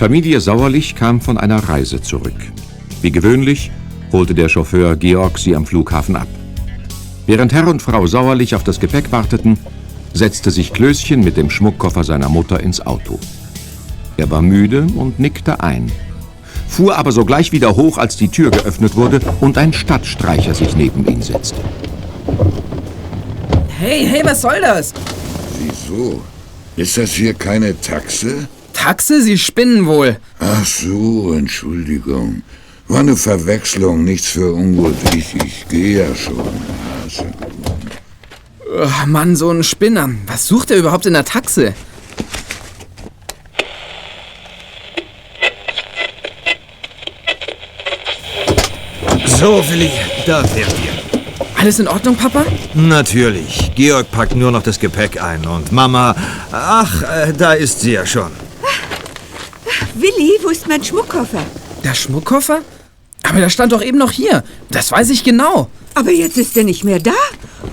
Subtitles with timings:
[0.00, 2.32] Familie Sauerlich kam von einer Reise zurück.
[3.02, 3.70] Wie gewöhnlich
[4.12, 6.26] holte der Chauffeur Georg sie am Flughafen ab.
[7.26, 9.58] Während Herr und Frau Sauerlich auf das Gepäck warteten,
[10.14, 13.18] setzte sich Klößchen mit dem Schmuckkoffer seiner Mutter ins Auto.
[14.16, 15.92] Er war müde und nickte ein,
[16.66, 21.06] fuhr aber sogleich wieder hoch, als die Tür geöffnet wurde und ein Stadtstreicher sich neben
[21.06, 21.60] ihn setzte.
[23.78, 24.94] Hey, hey, was soll das?
[25.62, 26.22] Wieso?
[26.76, 28.48] Ist das hier keine Taxe?
[28.80, 29.20] Taxe?
[29.20, 30.16] Sie spinnen wohl.
[30.38, 32.42] Ach so, Entschuldigung.
[32.88, 34.94] War eine Verwechslung, nichts für ungut.
[35.14, 36.36] Ich, ich gehe ja schon.
[36.38, 37.26] Gut.
[38.72, 40.08] Oh, Mann, so ein Spinner.
[40.26, 41.74] Was sucht er überhaupt in der Taxe?
[49.26, 49.90] So, Willi,
[50.24, 51.20] da wären wir.
[51.58, 52.46] Alles in Ordnung, Papa?
[52.72, 53.72] Natürlich.
[53.74, 56.16] Georg packt nur noch das Gepäck ein und Mama.
[56.50, 58.30] Ach, äh, da ist sie ja schon.
[60.00, 61.44] Willi, wo ist mein Schmuckkoffer?
[61.84, 62.62] Der Schmuckkoffer?
[63.22, 64.42] Aber der stand doch eben noch hier.
[64.70, 65.68] Das weiß ich genau.
[65.94, 67.12] Aber jetzt ist er nicht mehr da.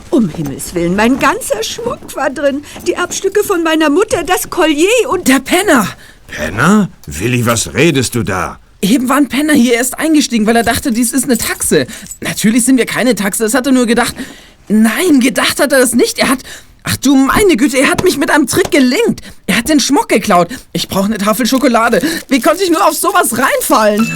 [0.09, 2.65] Um Himmels Willen, mein ganzer Schmuck war drin.
[2.85, 5.27] Die Erbstücke von meiner Mutter, das Collier und...
[5.27, 5.87] Der Penner!
[6.27, 6.89] Penner?
[7.05, 8.59] Willi, was redest du da?
[8.81, 11.87] Eben war ein Penner hier erst eingestiegen, weil er dachte, dies ist eine Taxe.
[12.21, 14.15] Natürlich sind wir keine Taxe, das hat er nur gedacht.
[14.67, 16.19] Nein, gedacht hat er es nicht.
[16.19, 16.39] Er hat.
[16.89, 19.19] Ach du meine Güte, er hat mich mit einem Trick gelingt.
[19.45, 20.47] Er hat den Schmuck geklaut.
[20.71, 22.01] Ich brauche eine Tafel Schokolade.
[22.29, 24.09] Wie konnte ich nur auf sowas reinfallen?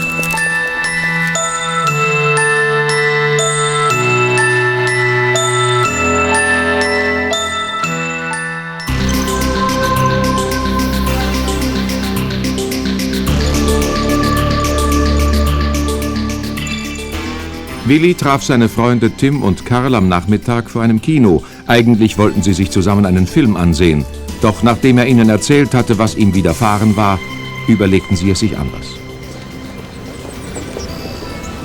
[17.85, 21.43] Willi traf seine Freunde Tim und Karl am Nachmittag vor einem Kino.
[21.65, 24.05] Eigentlich wollten sie sich zusammen einen Film ansehen.
[24.41, 27.19] Doch nachdem er ihnen erzählt hatte, was ihm widerfahren war,
[27.67, 28.85] überlegten sie es sich anders.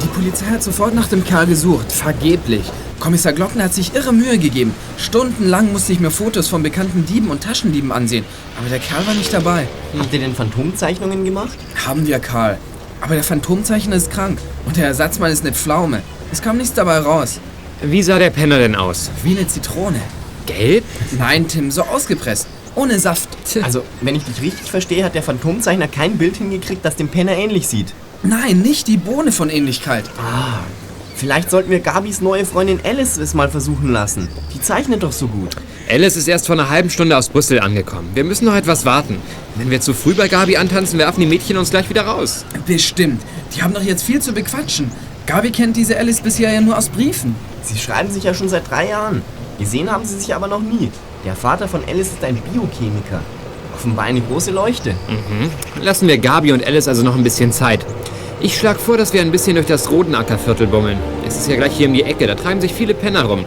[0.03, 1.93] Die Polizei hat sofort nach dem Kerl gesucht.
[1.93, 2.65] Vergeblich.
[2.99, 4.73] Kommissar Glockner hat sich irre Mühe gegeben.
[4.97, 8.25] Stundenlang musste ich mir Fotos von bekannten Dieben und Taschendieben ansehen.
[8.59, 9.69] Aber der Kerl war nicht dabei.
[9.99, 11.59] Habt ihr denn Phantomzeichnungen gemacht?
[11.87, 12.59] Haben wir, Karl.
[13.01, 14.39] Aber der Phantomzeichner ist krank.
[14.65, 16.03] Und der Ersatzmann ist eine Pflaume.
[16.33, 17.41] Es kam nichts dabei raus.
[17.83, 19.11] Wie sah der Penner denn aus?
[19.23, 20.01] Wie eine Zitrone.
[20.47, 20.85] Gelb?
[21.19, 22.47] Nein, Tim, so ausgepresst.
[22.75, 23.29] Ohne Saft.
[23.63, 27.33] Also, wenn ich dich richtig verstehe, hat der Phantomzeichner kein Bild hingekriegt, das dem Penner
[27.33, 27.93] ähnlich sieht.
[28.23, 30.05] Nein, nicht die Bohne von Ähnlichkeit.
[30.19, 30.61] Ah,
[31.17, 34.29] vielleicht sollten wir Gabis neue Freundin Alice es mal versuchen lassen.
[34.55, 35.57] Die zeichnet doch so gut.
[35.91, 38.11] Alice ist erst vor einer halben Stunde aus Brüssel angekommen.
[38.15, 39.19] Wir müssen noch etwas warten.
[39.57, 42.45] Wenn wir zu früh bei Gabi antanzen, werfen die Mädchen uns gleich wieder raus.
[42.67, 43.23] Bestimmt.
[43.55, 44.91] Die haben doch jetzt viel zu bequatschen.
[45.27, 47.35] Gabi kennt diese Alice bisher ja nur aus Briefen.
[47.63, 49.23] Sie schreiben sich ja schon seit drei Jahren.
[49.59, 50.91] Gesehen haben sie sich aber noch nie.
[51.25, 53.21] Der Vater von Alice ist ein Biochemiker.
[53.75, 54.95] Offenbar eine große Leuchte.
[55.83, 57.85] Lassen wir Gabi und Alice also noch ein bisschen Zeit.
[58.39, 60.99] Ich schlage vor, dass wir ein bisschen durch das Rodenackerviertel bummeln.
[61.27, 63.45] Es ist ja gleich hier um die Ecke, da treiben sich viele Penner rum.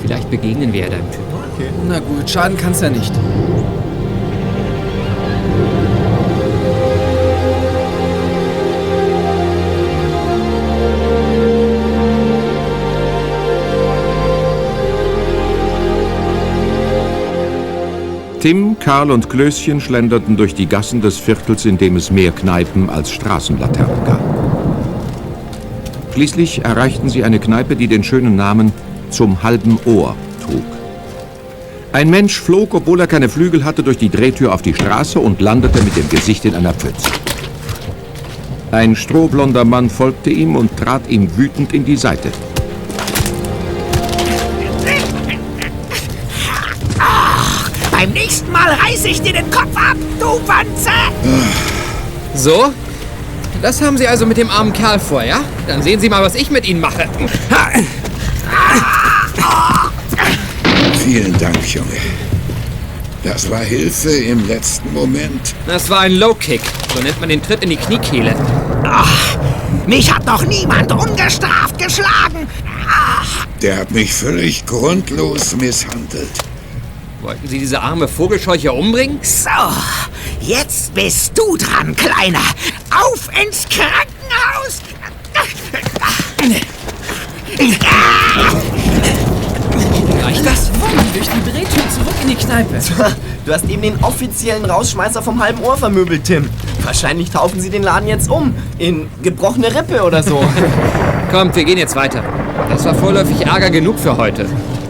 [0.00, 1.20] Vielleicht begegnen wir ja deinem Typ.
[1.86, 3.12] Na gut, schaden kann's ja nicht.
[18.40, 22.90] Tim, Karl und Klößchen schlenderten durch die Gassen des Viertels, in dem es mehr Kneipen
[22.90, 24.21] als Straßenlaternen gab.
[26.12, 28.72] Schließlich erreichten sie eine Kneipe, die den schönen Namen
[29.10, 30.14] zum halben Ohr
[30.44, 30.62] trug.
[31.92, 35.40] Ein Mensch flog, obwohl er keine Flügel hatte, durch die Drehtür auf die Straße und
[35.40, 37.08] landete mit dem Gesicht in einer Pfütze.
[38.70, 42.30] Ein strohblonder Mann folgte ihm und trat ihm wütend in die Seite.
[47.90, 50.90] Beim nächsten Mal reiße ich dir den Kopf ab, du Wanze!
[52.34, 52.72] So?
[53.62, 55.40] Das haben Sie also mit dem armen Kerl vor, ja?
[55.68, 57.08] Dann sehen Sie mal, was ich mit Ihnen mache.
[61.04, 61.86] Vielen Dank, Junge.
[63.22, 65.54] Das war Hilfe im letzten Moment.
[65.66, 66.60] Das war ein Low-Kick.
[66.94, 68.34] So nennt man den Tritt in die Kniekehle.
[68.84, 69.36] Ach,
[69.86, 72.48] mich hat noch niemand ungestraft geschlagen.
[72.90, 76.28] Ach, Der hat mich völlig grundlos misshandelt.
[77.20, 79.20] Wollten Sie diese arme Vogelscheuche umbringen?
[79.22, 79.48] so,
[80.40, 82.40] jetzt bist du dran, Kleiner.
[82.94, 84.80] Auf ins Krankenhaus!
[90.22, 90.70] Reicht das?
[91.14, 92.78] Durch die Drehtür zurück in die Kneipe.
[93.44, 96.48] Du hast eben den offiziellen Rausschmeißer vom halben Ohr vermöbelt, Tim.
[96.84, 98.54] Wahrscheinlich taufen sie den Laden jetzt um.
[98.78, 100.44] In gebrochene Rippe oder so.
[101.32, 102.22] Kommt, wir gehen jetzt weiter.
[102.68, 104.44] Das war vorläufig Ärger genug für heute.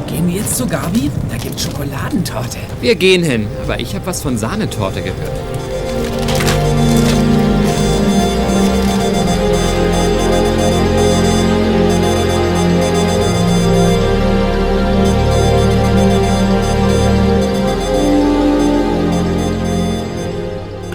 [0.06, 1.10] Gehen wir jetzt zu Gabi?
[1.31, 2.58] Da gibt's Schokoladentorte.
[2.82, 5.31] Wir gehen hin, aber ich habe was von Sahnetorte gehört.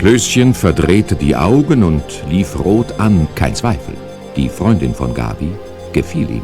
[0.07, 3.93] Klößchen verdrehte die Augen und lief rot an, kein Zweifel.
[4.37, 5.49] Die Freundin von Gabi
[5.91, 6.43] gefiel ihm.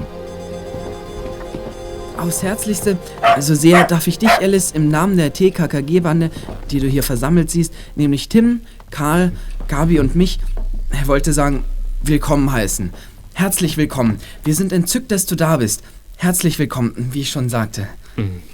[2.18, 6.30] Aufs Herzlichste, also sehr darf ich dich, Alice, im Namen der TKKG-Bande,
[6.72, 8.60] die du hier versammelt siehst, nämlich Tim,
[8.92, 9.32] Karl,
[9.70, 10.42] Gabi und mich,
[10.90, 11.64] er wollte sagen,
[12.02, 12.90] willkommen heißen.
[13.34, 14.20] Herzlich willkommen.
[14.44, 15.84] Wir sind entzückt, dass du da bist.
[16.18, 17.88] Herzlich willkommen, wie ich schon sagte.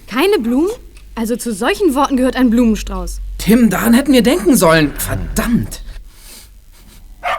[0.05, 0.69] Keine Blumen?
[1.15, 3.21] Also zu solchen Worten gehört ein Blumenstrauß.
[3.39, 4.93] Tim, daran hätten wir denken sollen.
[4.97, 5.81] Verdammt.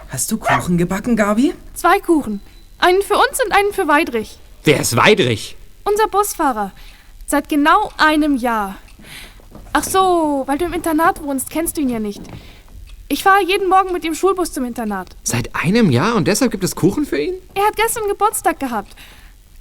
[0.08, 1.54] Hast du Kuchen gebacken, Gabi?
[1.74, 2.40] Zwei Kuchen.
[2.78, 4.38] Einen für uns und einen für Weidrich.
[4.64, 5.56] Wer ist Weidrich?
[5.84, 6.72] Unser Busfahrer.
[7.26, 8.76] Seit genau einem Jahr.
[9.72, 12.22] Ach so, weil du im Internat wohnst, kennst du ihn ja nicht.
[13.08, 15.14] Ich fahre jeden Morgen mit dem Schulbus zum Internat.
[15.22, 17.34] Seit einem Jahr und deshalb gibt es Kuchen für ihn?
[17.54, 18.96] Er hat gestern Geburtstag gehabt.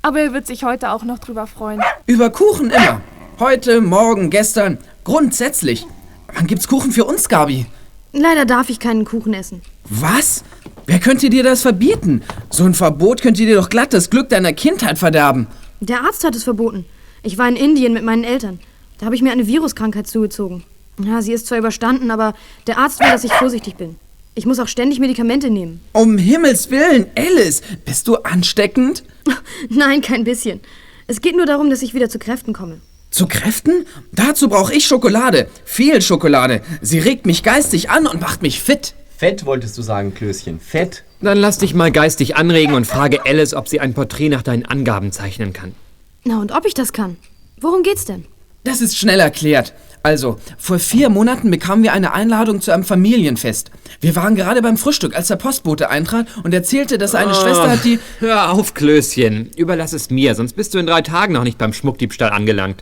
[0.01, 1.81] Aber er wird sich heute auch noch drüber freuen.
[2.05, 3.01] Über Kuchen immer.
[3.39, 4.77] Heute, morgen, gestern.
[5.03, 5.85] Grundsätzlich.
[6.33, 7.65] Wann gibt's Kuchen für uns, Gabi?
[8.13, 9.61] Leider darf ich keinen Kuchen essen.
[9.89, 10.43] Was?
[10.85, 12.23] Wer könnte dir das verbieten?
[12.49, 15.47] So ein Verbot könnte dir doch glatt das Glück deiner Kindheit verderben.
[15.79, 16.85] Der Arzt hat es verboten.
[17.21, 18.59] Ich war in Indien mit meinen Eltern.
[18.97, 20.63] Da habe ich mir eine Viruskrankheit zugezogen.
[21.03, 22.33] Ja, sie ist zwar überstanden, aber
[22.67, 23.95] der Arzt will, dass ich vorsichtig bin.
[24.35, 25.81] Ich muss auch ständig Medikamente nehmen.
[25.93, 29.03] Um Himmels Willen, Alice, bist du ansteckend?
[29.69, 30.59] Nein, kein bisschen.
[31.07, 32.81] Es geht nur darum, dass ich wieder zu Kräften komme.
[33.19, 33.85] Zu Kräften?
[34.13, 35.49] Dazu brauche ich Schokolade.
[35.65, 36.61] Viel Schokolade.
[36.79, 38.93] Sie regt mich geistig an und macht mich fit.
[39.17, 40.61] Fett wolltest du sagen, Klößchen.
[40.61, 41.03] Fett.
[41.19, 44.63] Dann lass dich mal geistig anregen und frage Alice, ob sie ein Porträt nach deinen
[44.63, 45.75] Angaben zeichnen kann.
[46.23, 47.17] Na, und ob ich das kann?
[47.59, 48.23] Worum geht's denn?
[48.63, 49.73] Das ist schnell erklärt.
[50.01, 53.69] Also, vor vier Monaten bekamen wir eine Einladung zu einem Familienfest.
[53.99, 57.69] Wir waren gerade beim Frühstück, als der Postbote eintrat und erzählte, dass er eine Schwester
[57.69, 57.99] hat, die...
[58.19, 59.51] Hör auf, Klößchen.
[59.57, 62.81] Überlass es mir, sonst bist du in drei Tagen noch nicht beim Schmuckdiebstahl angelangt.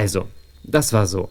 [0.00, 0.28] Also,
[0.62, 1.28] das war so.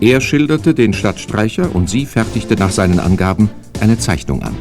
[0.00, 3.50] Er schilderte den Stadtstreicher und sie fertigte nach seinen Angaben
[3.80, 4.56] eine Zeichnung an.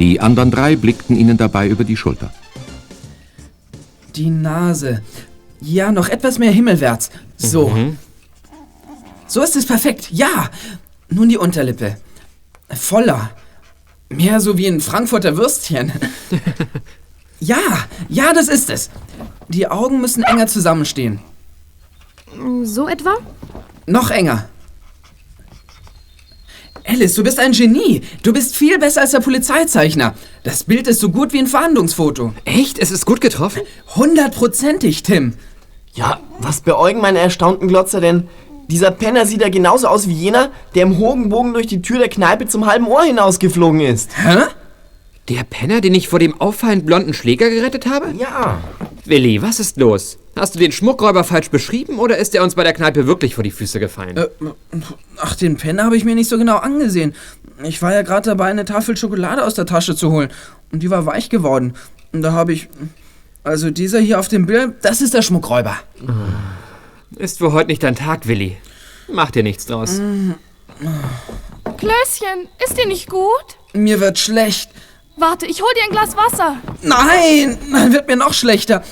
[0.00, 2.32] Die anderen drei blickten ihnen dabei über die Schulter.
[4.16, 5.02] Die Nase.
[5.60, 7.10] Ja, noch etwas mehr himmelwärts.
[7.36, 7.94] So.
[9.28, 10.08] So ist es perfekt.
[10.10, 10.50] Ja.
[11.10, 11.96] Nun die Unterlippe.
[12.70, 13.30] Voller.
[14.08, 15.92] Mehr so wie ein Frankfurter Würstchen.
[17.40, 17.58] ja,
[18.08, 18.90] ja, das ist es.
[19.48, 21.20] Die Augen müssen enger zusammenstehen.
[22.62, 23.16] So etwa?
[23.86, 24.48] Noch enger.
[26.84, 28.00] Alice, du bist ein Genie.
[28.22, 30.14] Du bist viel besser als der Polizeizeichner.
[30.42, 32.32] Das Bild ist so gut wie ein Verhandlungsfoto.
[32.46, 32.78] Echt?
[32.78, 33.62] Es ist gut getroffen?
[33.94, 35.34] Hundertprozentig, Tim.
[35.92, 38.28] Ja, was beäugen meine erstaunten Glotzer denn?
[38.70, 41.98] Dieser Penner sieht ja genauso aus wie jener, der im hohen Bogen durch die Tür
[41.98, 44.10] der Kneipe zum halben Ohr hinausgeflogen ist.
[44.16, 44.44] Hä?
[45.28, 48.12] Der Penner, den ich vor dem auffallend blonden Schläger gerettet habe?
[48.18, 48.60] Ja.
[49.04, 50.18] Willi, was ist los?
[50.36, 53.44] Hast du den Schmuckräuber falsch beschrieben oder ist er uns bei der Kneipe wirklich vor
[53.44, 54.16] die Füße gefallen?
[54.16, 54.28] Äh,
[55.16, 57.14] ach, den Penner habe ich mir nicht so genau angesehen.
[57.62, 60.30] Ich war ja gerade dabei, eine Tafel Schokolade aus der Tasche zu holen.
[60.72, 61.72] Und die war weich geworden.
[62.12, 62.68] Und da habe ich.
[63.44, 65.76] Also dieser hier auf dem Bild, das ist der Schmuckräuber.
[67.16, 68.56] Ist wohl heute nicht dein Tag, Willi.
[69.10, 70.00] Mach dir nichts draus.
[71.76, 73.28] Klößchen, ist dir nicht gut?
[73.72, 74.70] Mir wird schlecht.
[75.16, 76.56] Warte, ich hol dir ein Glas Wasser.
[76.82, 78.82] Nein, dann wird mir noch schlechter.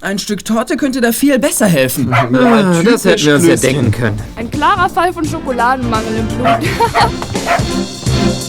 [0.00, 2.12] Ein Stück Torte könnte da viel besser helfen.
[2.12, 4.18] Ah, das hätten wir uns ja denken können.
[4.36, 6.48] Ein klarer Fall von Schokoladenmangel im Blut.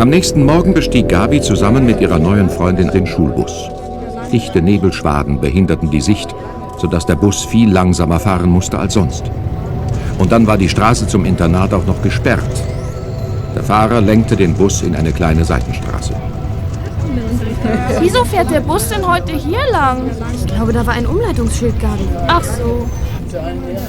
[0.00, 3.68] Am nächsten Morgen bestieg Gabi zusammen mit ihrer neuen Freundin den Schulbus.
[4.32, 6.34] Dichte Nebelschwaden behinderten die Sicht,
[6.78, 9.24] sodass der Bus viel langsamer fahren musste als sonst.
[10.18, 12.64] Und dann war die Straße zum Internat auch noch gesperrt.
[13.54, 16.14] Der Fahrer lenkte den Bus in eine kleine Seitenstraße.
[18.00, 20.10] Wieso fährt der Bus denn heute hier lang?
[20.34, 22.08] Ich glaube, da war ein Umleitungsschild, Gabi.
[22.26, 22.88] Ach so.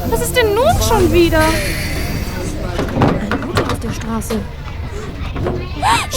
[0.10, 1.39] Was ist denn nun schon wieder?
[3.00, 4.36] Ein Auto auf der Straße.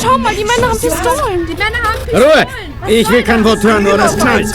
[0.01, 1.47] Schau mal, die Männer haben Pistolen.
[1.47, 2.47] Die Männer haben Ruhe!
[2.87, 4.47] Ich will kein Wort hören, nur das knallt.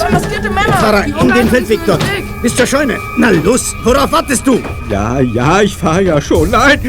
[0.79, 2.03] Fahrer, in den Feldweg dort.
[2.43, 2.97] Bis zur Scheune.
[3.17, 4.61] Na los, worauf wartest du?
[4.89, 6.51] Ja, ja, ich fahre ja schon.
[6.51, 6.79] Nein!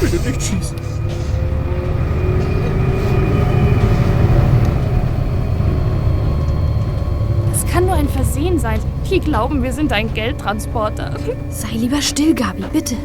[0.00, 0.76] Bitte nicht schießen.
[7.52, 8.80] Das kann nur ein Versehen sein.
[9.10, 11.16] Die glauben, wir sind ein Geldtransporter.
[11.50, 12.96] Sei lieber still, Gabi, bitte.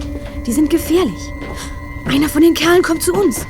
[0.46, 1.14] Die sind gefährlich.
[2.10, 3.46] Einer von den Kerlen kommt zu uns.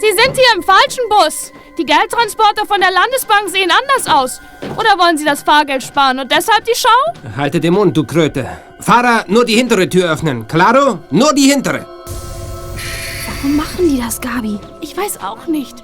[0.00, 1.52] Sie sind hier im falschen Bus.
[1.78, 4.40] Die Geldtransporter von der Landesbank sehen anders aus.
[4.76, 7.32] Oder wollen Sie das Fahrgeld sparen und deshalb die Schau?
[7.36, 8.48] Halte den Mund, du Kröte.
[8.80, 10.46] Fahrer, nur die hintere Tür öffnen.
[10.46, 11.00] Claro?
[11.10, 11.86] Nur die hintere.
[13.36, 14.58] Warum machen die das, Gabi?
[14.80, 15.82] Ich weiß auch nicht.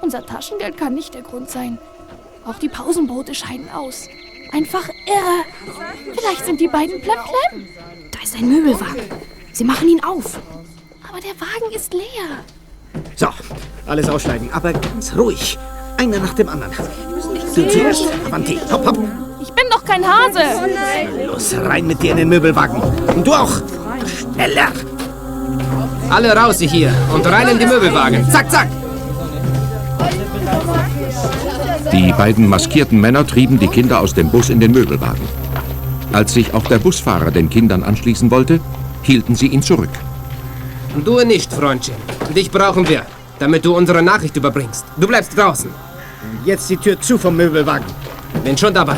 [0.00, 1.78] Unser Taschengeld kann nicht der Grund sein.
[2.44, 4.08] Auch die Pausenboote scheiden aus.
[4.52, 5.44] Einfach irre.
[6.16, 7.68] Vielleicht sind die beiden plemplem.
[8.12, 9.02] Da ist ein Möbelwagen.
[9.52, 10.38] Sie machen ihn auf.
[11.14, 12.42] Aber der Wagen ist leer.
[13.14, 13.28] So,
[13.86, 15.56] alles aussteigen, aber ganz ruhig.
[15.96, 16.72] Einer nach dem anderen.
[17.54, 18.58] Du zuerst, Avanti.
[18.68, 18.98] Hopp, hopp.
[19.40, 20.40] Ich bin doch kein Hase.
[21.24, 22.82] Los, rein mit dir in den Möbelwagen.
[23.14, 23.62] Und du auch.
[24.04, 24.72] Schneller.
[26.10, 28.28] Alle raus hier und rein in die Möbelwagen.
[28.28, 28.68] Zack, zack.
[31.92, 35.22] Die beiden maskierten Männer trieben die Kinder aus dem Bus in den Möbelwagen.
[36.12, 38.58] Als sich auch der Busfahrer den Kindern anschließen wollte,
[39.02, 39.90] hielten sie ihn zurück.
[41.02, 41.96] Du nicht, Freundchen.
[42.36, 43.04] Dich brauchen wir,
[43.40, 44.84] damit du unsere Nachricht überbringst.
[44.96, 45.68] Du bleibst draußen.
[46.44, 47.86] Jetzt die Tür zu vom Möbelwagen.
[48.44, 48.96] Bin schon dabei.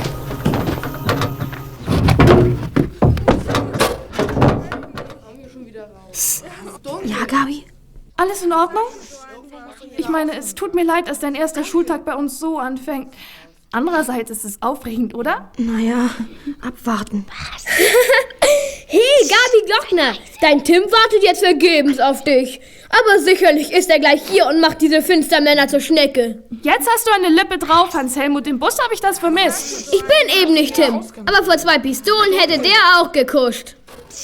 [7.05, 7.65] Ja, Gabi?
[8.19, 8.85] Alles in Ordnung?
[9.97, 13.15] Ich meine, es tut mir leid, dass dein erster Schultag bei uns so anfängt.
[13.73, 15.51] Andererseits ist es aufregend, oder?
[15.57, 16.11] Naja,
[16.61, 17.27] abwarten.
[18.89, 22.61] Hey, Gabi Glockner, dein Tim wartet jetzt vergebens auf dich.
[22.89, 26.45] Aber sicherlich ist er gleich hier und macht diese Finstermänner zur Schnecke.
[26.63, 28.47] Jetzt hast du eine Lippe drauf, Hans Helmut.
[28.47, 29.93] Im Bus habe ich das vermisst.
[29.93, 33.75] Ich bin eben nicht Tim, aber vor zwei Pistolen hätte der auch gekuscht.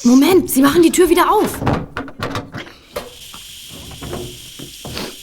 [0.04, 1.58] Moment, sie machen die Tür wieder auf.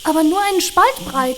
[0.03, 1.37] Aber nur einen Spalt breit.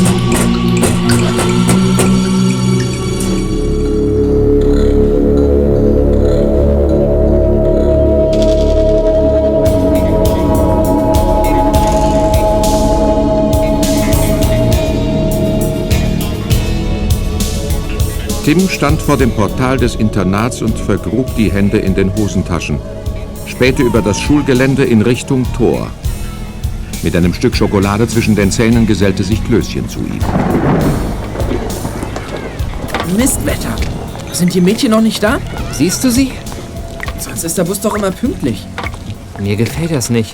[18.43, 22.79] Tim stand vor dem Portal des Internats und vergrub die Hände in den Hosentaschen,
[23.45, 25.91] spähte über das Schulgelände in Richtung Tor.
[27.03, 30.19] Mit einem Stück Schokolade zwischen den Zähnen gesellte sich Klößchen zu ihm.
[33.15, 33.75] Mistwetter.
[34.31, 35.37] Sind die Mädchen noch nicht da?
[35.71, 36.31] Siehst du sie?
[37.19, 38.65] Sonst ist der Bus doch immer pünktlich.
[39.39, 40.33] Mir gefällt das nicht.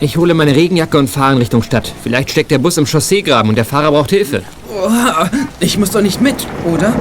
[0.00, 1.92] Ich hole meine Regenjacke und fahre in Richtung Stadt.
[2.02, 4.42] Vielleicht steckt der Bus im Chausseegraben und der Fahrer braucht Hilfe.
[4.70, 4.90] Oh,
[5.60, 6.94] ich muss doch nicht mit, oder?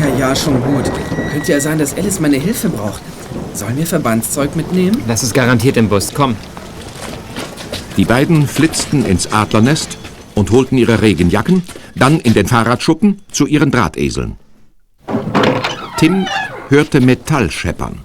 [0.00, 0.90] Ja, ja, schon gut.
[1.30, 3.02] Könnte ja sein, dass Alice meine Hilfe braucht.
[3.54, 5.02] Sollen wir Verbandszeug mitnehmen?
[5.06, 6.12] Das ist garantiert im Bus.
[6.12, 6.36] Komm.
[7.96, 9.96] Die beiden flitzten ins Adlernest
[10.34, 11.62] und holten ihre Regenjacken,
[11.94, 14.36] dann in den Fahrradschuppen zu ihren Drahteseln.
[15.98, 16.26] Tim
[16.68, 18.00] hörte Metall scheppern.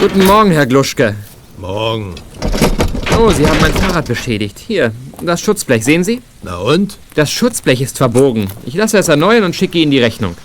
[0.00, 1.14] Guten Morgen, Herr Gluschke.
[1.58, 2.14] Morgen.
[3.16, 4.58] Oh, Sie haben mein Fahrrad beschädigt.
[4.58, 4.92] Hier,
[5.26, 6.22] das Schutzblech, sehen Sie?
[6.42, 6.98] Na und?
[7.14, 8.48] Das Schutzblech ist verbogen.
[8.66, 10.36] Ich lasse es erneuern und schicke Ihnen die Rechnung.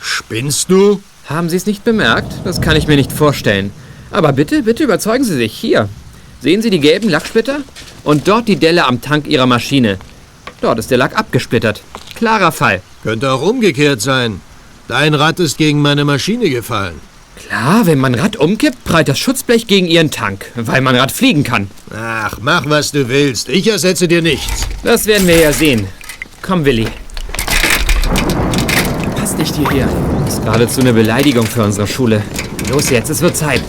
[0.00, 1.02] Spinnst du?
[1.26, 2.32] Haben Sie es nicht bemerkt?
[2.44, 3.72] Das kann ich mir nicht vorstellen.
[4.10, 5.52] Aber bitte, bitte überzeugen Sie sich.
[5.52, 5.88] Hier.
[6.40, 7.60] Sehen Sie die gelben Lacksplitter?
[8.02, 9.98] Und dort die Delle am Tank Ihrer Maschine.
[10.60, 11.82] Dort ist der Lack abgesplittert.
[12.16, 12.82] Klarer Fall.
[13.02, 14.40] Könnte auch umgekehrt sein.
[14.88, 17.00] Dein Rad ist gegen meine Maschine gefallen.
[17.48, 21.42] Klar, wenn man Rad umkippt, prallt das Schutzblech gegen Ihren Tank, weil man Rad fliegen
[21.42, 21.68] kann.
[21.94, 23.48] Ach, mach was du willst.
[23.48, 24.66] Ich ersetze dir nichts.
[24.84, 25.88] Das werden wir ja sehen.
[26.42, 26.86] Komm, Willi.
[29.16, 29.88] Passt nicht hierher.
[30.24, 32.22] Das ist geradezu eine Beleidigung für unsere Schule.
[32.68, 33.62] Los jetzt, es wird Zeit.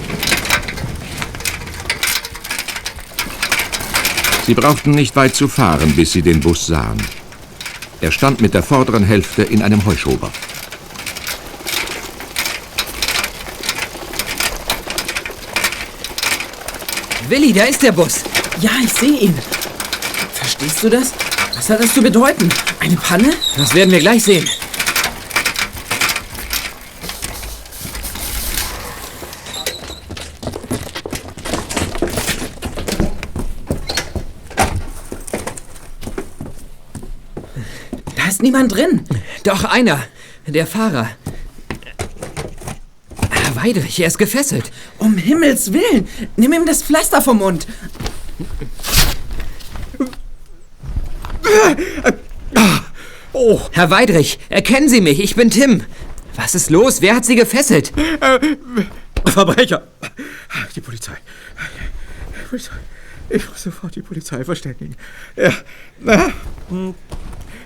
[4.45, 7.01] Sie brauchten nicht weit zu fahren, bis sie den Bus sahen.
[8.01, 10.31] Er stand mit der vorderen Hälfte in einem Heuschober.
[17.31, 18.25] Willi, da ist der Bus.
[18.59, 19.33] Ja, ich sehe ihn.
[20.33, 21.13] Verstehst du das?
[21.55, 22.49] Was hat das zu bedeuten?
[22.81, 23.31] Eine Panne?
[23.55, 24.45] Das werden wir gleich sehen.
[38.17, 39.05] Da ist niemand drin.
[39.45, 40.03] Doch einer.
[40.47, 41.11] Der Fahrer.
[43.63, 44.71] Weidrich, er ist gefesselt.
[44.97, 46.07] Um Himmels Willen.
[46.35, 47.67] Nimm ihm das Pflaster vom Mund.
[53.33, 53.61] Oh.
[53.71, 55.83] Herr Weidrich, erkennen Sie mich, ich bin Tim.
[56.35, 57.01] Was ist los?
[57.01, 57.91] Wer hat Sie gefesselt?
[58.19, 58.39] Äh,
[59.29, 59.83] Verbrecher!
[60.75, 61.17] Die Polizei.
[62.29, 62.75] Die Polizei.
[63.29, 64.95] Ich muss sofort die Polizei verständigen.
[65.35, 65.53] Ja,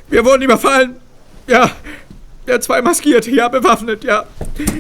[0.10, 0.98] wir wurden überfallen.
[1.48, 1.72] Ja,
[2.48, 4.26] ja, zwei Maskierte, ja, bewaffnet, ja.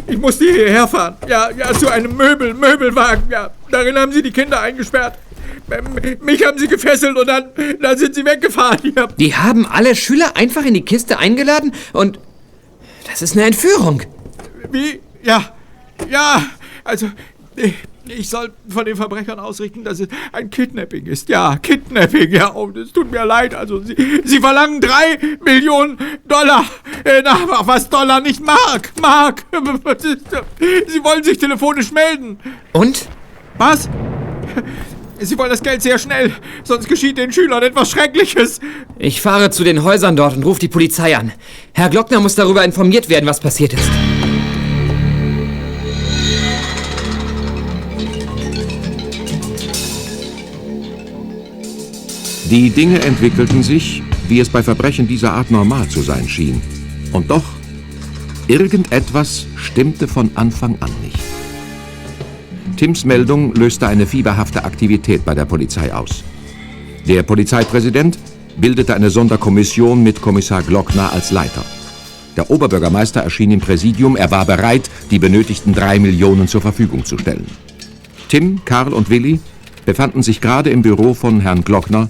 [0.07, 1.17] Ich musste hierher fahren.
[1.27, 3.51] Ja, ja, zu einem Möbel, Möbelwagen, ja.
[3.71, 5.17] Darin haben sie die Kinder eingesperrt.
[6.21, 7.49] Mich haben sie gefesselt und dann,
[7.81, 8.93] dann sind sie weggefahren.
[8.95, 9.07] Ja.
[9.07, 12.19] Die haben alle Schüler einfach in die Kiste eingeladen und
[13.09, 14.03] das ist eine Entführung.
[14.71, 14.99] Wie?
[15.23, 15.55] Ja,
[16.09, 16.43] ja,
[16.83, 17.09] also
[18.07, 21.29] ich soll von den Verbrechern ausrichten, dass es ein Kidnapping ist.
[21.29, 22.53] Ja, Kidnapping, ja.
[22.53, 23.53] Oh, es tut mir leid.
[23.53, 25.97] Also, sie, sie verlangen drei Millionen
[26.27, 26.65] Dollar.
[27.23, 28.91] Na, was Dollar, nicht Mark.
[29.01, 29.43] Mark.
[30.87, 32.39] Sie wollen sich telefonisch melden.
[32.73, 33.07] Und?
[33.57, 33.89] Was?
[35.19, 36.33] Sie wollen das Geld sehr schnell,
[36.63, 38.59] sonst geschieht den Schülern etwas Schreckliches.
[38.99, 41.31] Ich fahre zu den Häusern dort und rufe die Polizei an.
[41.73, 43.89] Herr Glockner muss darüber informiert werden, was passiert ist.
[52.55, 56.61] Die Dinge entwickelten sich, wie es bei Verbrechen dieser Art normal zu sein schien.
[57.11, 57.43] Und doch,
[58.47, 61.19] irgendetwas stimmte von Anfang an nicht.
[62.77, 66.23] Tims Meldung löste eine fieberhafte Aktivität bei der Polizei aus.
[67.05, 68.17] Der Polizeipräsident
[68.55, 71.65] bildete eine Sonderkommission mit Kommissar Glockner als Leiter.
[72.37, 77.17] Der Oberbürgermeister erschien im Präsidium, er war bereit, die benötigten drei Millionen zur Verfügung zu
[77.17, 77.47] stellen.
[78.29, 79.41] Tim, Karl und Willi
[79.85, 82.07] befanden sich gerade im Büro von Herrn Glockner,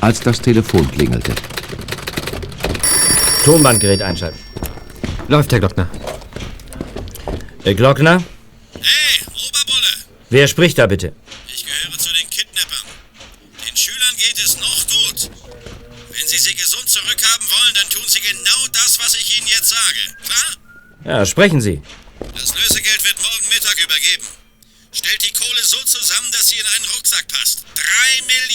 [0.00, 1.34] als das Telefon klingelte.
[3.44, 4.38] Tonbandgerät einschalten.
[5.28, 5.88] Läuft, Herr Glockner.
[7.64, 8.22] Herr Glockner?
[8.74, 9.92] Hey, Oberbulle!
[10.30, 11.12] Wer spricht da bitte?
[11.48, 12.86] Ich gehöre zu den Kidnappern.
[13.66, 15.30] Den Schülern geht es noch gut.
[16.10, 19.68] Wenn sie sie gesund zurückhaben wollen, dann tun sie genau das, was ich ihnen jetzt
[19.70, 20.16] sage.
[20.24, 21.16] Klar?
[21.18, 21.80] Ja, sprechen Sie.
[22.34, 24.26] Das Lösegeld wird morgen Mittag übergeben.
[24.92, 27.64] Stellt die Kohle so zusammen, dass sie in einen Rucksack passt.
[27.74, 28.47] Drei Millionen!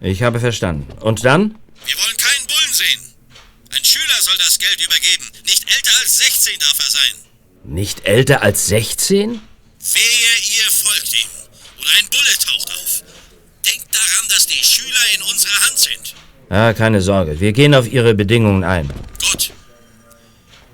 [0.00, 0.90] Ich habe verstanden.
[1.00, 1.56] Und dann?
[1.84, 3.00] Wir wollen keinen Bullen sehen.
[3.74, 5.24] Ein Schüler soll das Geld übergeben.
[5.44, 7.14] Nicht älter als 16 darf er sein.
[7.64, 9.40] Nicht älter als 16?
[9.92, 11.28] Wehe, ihr folgt ihm.
[11.80, 13.02] Oder ein Bulle taucht auf.
[13.64, 16.14] Denkt daran, dass die Schüler in unserer Hand sind.
[16.48, 17.40] Ah, keine Sorge.
[17.40, 18.88] Wir gehen auf Ihre Bedingungen ein.
[19.30, 19.50] Gut.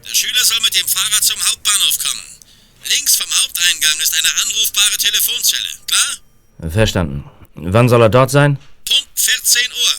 [0.07, 2.23] Der Schüler soll mit dem Fahrrad zum Hauptbahnhof kommen.
[2.91, 5.69] Links vom Haupteingang ist eine anrufbare Telefonzelle.
[5.87, 6.71] Klar?
[6.71, 7.25] Verstanden.
[7.55, 8.59] Wann soll er dort sein?
[8.93, 9.95] Punkt 14 Uhr.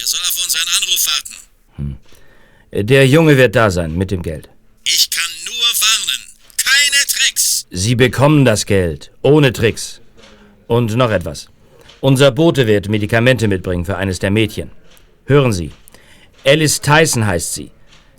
[0.00, 1.34] Er soll auf unseren Anruf warten.
[1.76, 1.96] Hm.
[2.88, 4.48] Der Junge wird da sein mit dem Geld.
[4.84, 6.20] Ich kann nur warnen.
[6.64, 7.66] Keine Tricks.
[7.70, 9.10] Sie bekommen das Geld.
[9.22, 10.00] Ohne Tricks.
[10.66, 11.48] Und noch etwas.
[12.00, 14.70] Unser Bote wird Medikamente mitbringen für eines der Mädchen.
[15.26, 15.72] Hören Sie.
[16.44, 17.70] Alice Tyson heißt sie.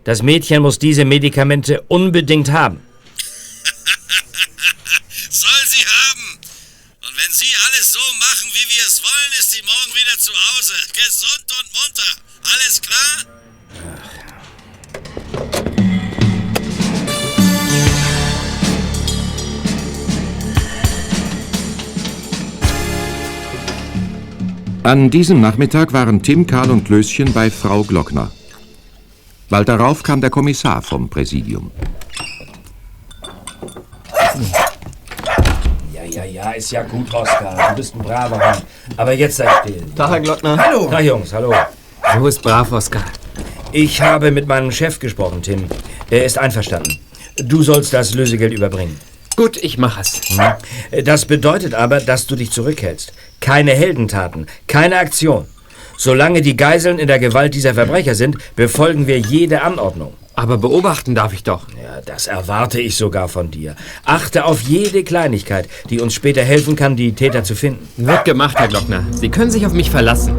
[0.04, 2.82] Das Mädchen muss diese Medikamente unbedingt haben.
[5.30, 6.40] Soll sie haben.
[7.06, 10.32] Und wenn Sie alles so machen, wie wir es wollen, ist sie morgen wieder zu
[10.76, 10.92] Hause.
[10.94, 12.12] Gesund und munter.
[12.54, 13.26] Alles klar?
[24.84, 28.32] An diesem Nachmittag waren Tim, Karl und Klößchen bei Frau Glockner.
[29.50, 31.72] Bald darauf kam der Kommissar vom Präsidium.
[36.16, 37.72] Ja, ja, ist ja gut, Oskar.
[37.72, 38.62] Du bist ein braver Mann.
[38.96, 39.84] Aber jetzt sei still.
[39.98, 40.58] Tag, Herr Glockner.
[40.58, 40.88] Hallo.
[40.90, 41.54] Na, Jungs, hallo.
[42.18, 43.04] So ist brav, Oskar.
[43.74, 45.66] Ich habe mit meinem Chef gesprochen, Tim.
[46.10, 47.00] Er ist einverstanden.
[47.36, 48.98] Du sollst das Lösegeld überbringen.
[49.36, 50.22] Gut, ich mach es.
[50.30, 51.04] Hm.
[51.04, 53.12] Das bedeutet aber, dass du dich zurückhältst.
[53.42, 55.48] Keine Heldentaten, keine Aktion.
[55.98, 60.14] Solange die Geiseln in der Gewalt dieser Verbrecher sind, befolgen wir jede Anordnung.
[60.36, 61.68] Aber beobachten darf ich doch.
[61.82, 63.76] Ja, das erwarte ich sogar von dir.
[64.04, 67.88] Achte auf jede Kleinigkeit, die uns später helfen kann, die Täter zu finden.
[67.96, 69.06] Wird gemacht, Herr Glockner.
[69.12, 70.36] Sie können sich auf mich verlassen.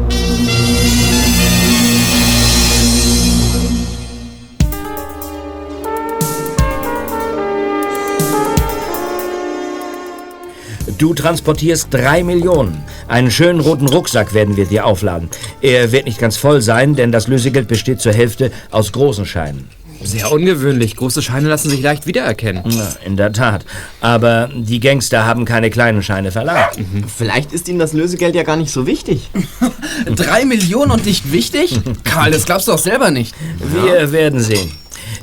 [10.97, 12.83] Du transportierst drei Millionen.
[13.07, 15.29] Einen schönen roten Rucksack werden wir dir aufladen.
[15.61, 19.69] Er wird nicht ganz voll sein, denn das Lösegeld besteht zur Hälfte aus großen Scheinen.
[20.03, 20.95] Sehr ungewöhnlich.
[20.95, 22.63] Große Scheine lassen sich leicht wiedererkennen.
[22.69, 23.65] Ja, in der Tat.
[24.01, 26.77] Aber die Gangster haben keine kleinen Scheine verlangt.
[26.77, 27.05] Mhm.
[27.07, 29.29] Vielleicht ist ihnen das Lösegeld ja gar nicht so wichtig.
[30.15, 31.79] Drei Millionen und nicht wichtig?
[32.03, 33.33] Karl, das glaubst du auch selber nicht.
[33.59, 34.71] Wir werden sehen.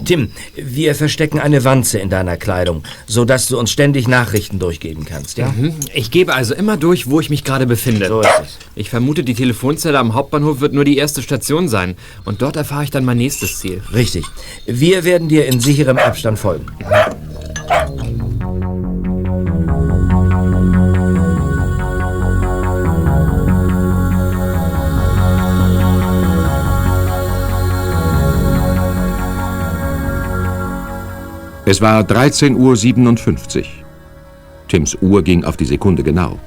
[0.05, 5.39] Tim, wir verstecken eine Wanze in deiner Kleidung, sodass du uns ständig Nachrichten durchgeben kannst,
[5.39, 5.49] ja?
[5.49, 5.75] Mhm.
[5.95, 8.09] Ich gebe also immer durch, wo ich mich gerade befinde.
[8.09, 8.59] So ist es.
[8.75, 11.97] Ich vermute, die Telefonzelle am Hauptbahnhof wird nur die erste Station sein.
[12.25, 13.83] Und dort erfahre ich dann mein nächstes Ziel.
[13.93, 14.25] Richtig.
[14.67, 16.67] Wir werden dir in sicherem Abstand folgen.
[31.67, 33.65] Es war 13.57 Uhr.
[34.69, 36.39] Tims Uhr ging auf die Sekunde genau.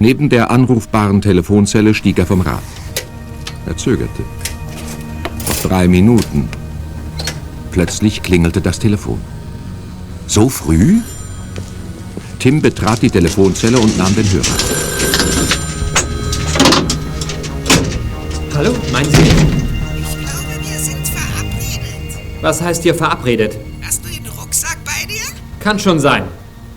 [0.00, 2.62] Neben der anrufbaren Telefonzelle stieg er vom Rad.
[3.66, 4.22] Er zögerte.
[5.46, 6.48] Noch drei Minuten.
[7.70, 9.20] Plötzlich klingelte das Telefon.
[10.26, 11.00] So früh?
[12.40, 14.44] Tim betrat die Telefonzelle und nahm den Hörer.
[18.54, 19.32] Hallo, meinen Sie mich?
[20.70, 22.18] Wir sind verabredet.
[22.40, 23.56] Was heißt hier verabredet?
[25.68, 26.26] Kann schon sein.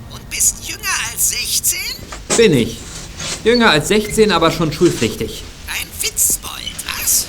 [0.09, 1.79] Und bist jünger als 16?
[2.35, 2.75] Bin ich.
[3.45, 5.43] Jünger als 16, aber schon schulpflichtig.
[5.69, 7.27] Ein Witzbold, was?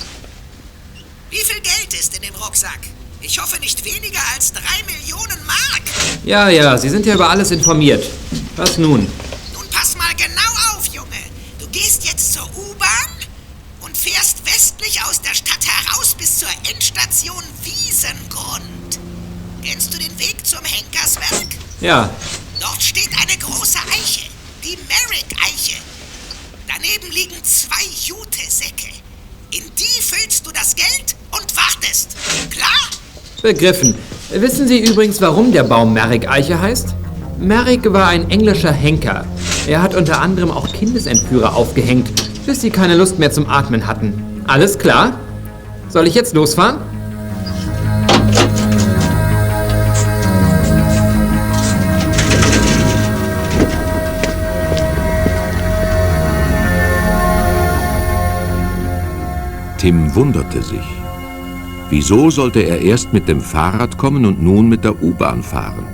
[1.29, 2.81] Wie viel Geld ist in dem Rucksack?
[3.21, 5.83] Ich hoffe nicht weniger als drei Millionen Mark.
[6.25, 8.03] Ja, ja, Sie sind ja über alles informiert.
[8.57, 9.07] Was nun?
[21.83, 22.09] Ja,
[22.61, 24.29] Dort steht eine große Eiche,
[24.63, 25.75] die Merrick-Eiche.
[26.65, 28.87] Daneben liegen zwei Jutesäcke.
[29.51, 32.15] In die füllst du das Geld und wartest.
[32.49, 32.69] Klar?
[33.41, 33.95] begriffen.
[34.31, 36.95] Wissen Sie übrigens, warum der Baum Merrick-Eiche heißt?
[37.37, 39.25] Merrick war ein englischer Henker.
[39.67, 42.09] Er hat unter anderem auch Kindesentführer aufgehängt,
[42.45, 44.41] bis sie keine Lust mehr zum Atmen hatten.
[44.47, 45.19] Alles klar?
[45.89, 46.92] Soll ich jetzt losfahren?
[59.83, 60.87] Tim wunderte sich.
[61.89, 65.85] Wieso sollte er erst mit dem Fahrrad kommen und nun mit der U-Bahn fahren?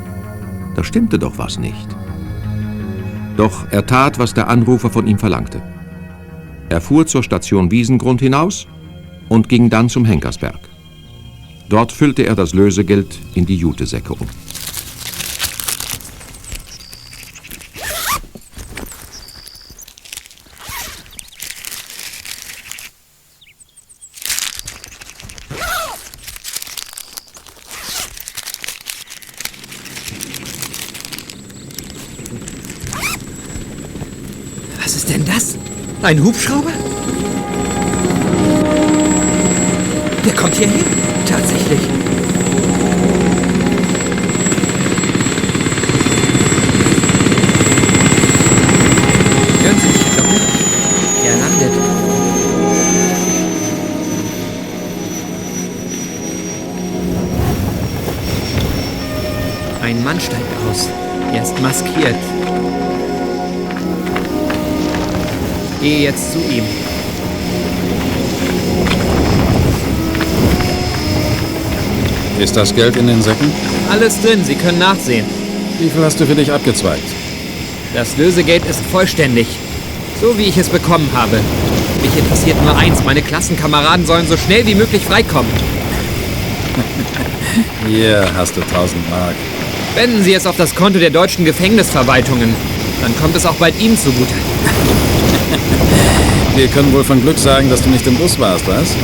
[0.75, 1.87] Da stimmte doch was nicht.
[3.35, 5.59] Doch er tat, was der Anrufer von ihm verlangte.
[6.69, 8.67] Er fuhr zur Station Wiesengrund hinaus
[9.27, 10.59] und ging dann zum Henkersberg.
[11.67, 14.27] Dort füllte er das Lösegeld in die Jutesäcke um.
[36.09, 36.71] Ein Hubschrauber?
[40.25, 40.83] Der kommt hierher.
[41.23, 41.81] Tatsächlich.
[49.61, 50.49] Hören Sie Herr Doktor?
[51.27, 51.73] Er landet.
[59.83, 60.89] Ein Mann steigt aus.
[61.35, 62.15] Er ist maskiert.
[65.81, 66.65] Gehe jetzt zu ihm.
[72.37, 73.51] Ist das Geld in den Säcken?
[73.89, 75.25] Alles drin, Sie können nachsehen.
[75.79, 77.07] Wie viel hast du für dich abgezweigt?
[77.93, 79.47] Das Lösegeld ist vollständig.
[80.19, 81.39] So wie ich es bekommen habe.
[82.01, 85.51] Mich interessiert nur eins, meine Klassenkameraden sollen so schnell wie möglich freikommen.
[87.87, 89.35] Hier hast du 1000 Mark.
[89.95, 92.53] Wenden Sie es auf das Konto der deutschen Gefängnisverwaltungen.
[93.01, 94.33] Dann kommt es auch bald Ihnen zugute.
[96.55, 98.95] Wir können wohl von Glück sagen, dass du nicht im Bus warst, was?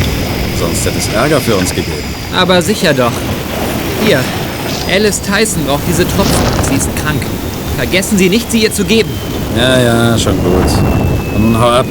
[0.59, 2.03] Sonst hätte es Ärger für uns gegeben.
[2.35, 3.11] Aber sicher doch.
[4.05, 4.19] Hier,
[4.93, 6.45] Alice Tyson braucht diese Tropfen.
[6.69, 7.21] Sie ist krank.
[7.77, 9.09] Vergessen Sie nicht, sie ihr zu geben.
[9.57, 10.71] Ja, ja, schon gut.
[11.35, 11.85] Und nun hau ab.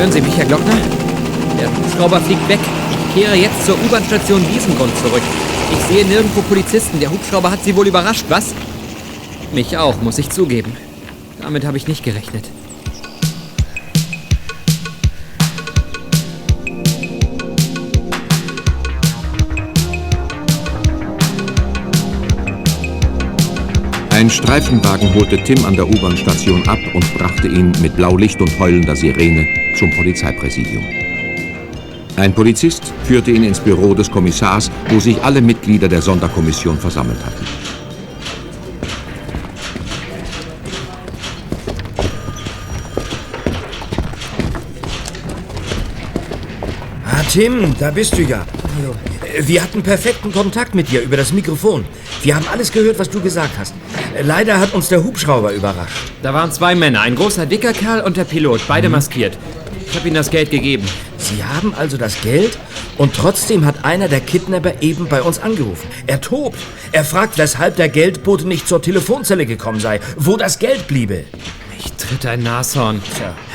[0.00, 0.78] Hören Sie mich, Herr Glockner?
[1.60, 2.58] Der Hubschrauber fliegt weg.
[2.90, 5.20] Ich kehre jetzt zur U-Bahn-Station Wiesengrund zurück.
[5.72, 6.98] Ich sehe nirgendwo Polizisten.
[7.00, 8.54] Der Hubschrauber hat Sie wohl überrascht, was?
[9.52, 10.74] Mich auch, muss ich zugeben.
[11.42, 12.46] Damit habe ich nicht gerechnet.
[24.30, 28.94] Ein Streifenwagen holte Tim an der U-Bahn-Station ab und brachte ihn mit Blaulicht und heulender
[28.94, 29.44] Sirene
[29.76, 30.84] zum Polizeipräsidium.
[32.14, 37.18] Ein Polizist führte ihn ins Büro des Kommissars, wo sich alle Mitglieder der Sonderkommission versammelt
[37.26, 37.44] hatten.
[47.04, 48.46] Ah, Tim, da bist du ja.
[49.40, 51.84] Wir hatten perfekten Kontakt mit dir über das Mikrofon.
[52.22, 53.74] Wir haben alles gehört, was du gesagt hast.
[54.18, 56.12] Leider hat uns der Hubschrauber überrascht.
[56.22, 59.38] Da waren zwei Männer, ein großer dicker Kerl und der Pilot, beide maskiert.
[59.86, 60.84] Ich habe ihnen das Geld gegeben.
[61.16, 62.58] Sie haben also das Geld
[62.98, 65.88] und trotzdem hat einer der Kidnapper eben bei uns angerufen.
[66.06, 66.58] Er tobt.
[66.92, 71.24] Er fragt, weshalb der Geldbote nicht zur Telefonzelle gekommen sei, wo das Geld bliebe.
[71.78, 73.00] Ich tritt ein Nashorn.